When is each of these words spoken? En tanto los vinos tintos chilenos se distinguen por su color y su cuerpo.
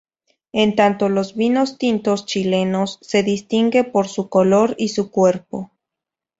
En 0.51 0.75
tanto 0.75 1.09
los 1.09 1.35
vinos 1.35 1.77
tintos 1.77 2.25
chilenos 2.25 2.97
se 3.03 3.21
distinguen 3.21 3.91
por 3.91 4.07
su 4.07 4.29
color 4.29 4.73
y 4.79 4.87
su 4.87 5.11
cuerpo. 5.11 5.69